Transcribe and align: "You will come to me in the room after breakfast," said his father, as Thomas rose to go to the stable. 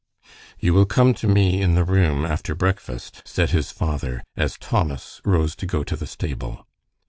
"You 0.59 0.73
will 0.73 0.87
come 0.87 1.13
to 1.13 1.27
me 1.27 1.61
in 1.61 1.75
the 1.75 1.83
room 1.83 2.25
after 2.25 2.55
breakfast," 2.55 3.21
said 3.23 3.51
his 3.51 3.69
father, 3.69 4.23
as 4.35 4.57
Thomas 4.57 5.21
rose 5.23 5.55
to 5.57 5.67
go 5.67 5.83
to 5.83 5.95
the 5.95 6.07
stable. 6.07 6.65